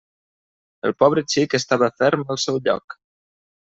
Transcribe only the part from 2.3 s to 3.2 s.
al seu lloc.